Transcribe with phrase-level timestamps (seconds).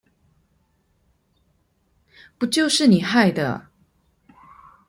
[2.39, 3.67] 不就是你害的